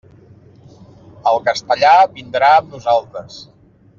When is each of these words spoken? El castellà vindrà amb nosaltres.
El 1.33 1.37
castellà 1.49 1.93
vindrà 2.15 2.51
amb 2.57 2.75
nosaltres. 2.77 3.39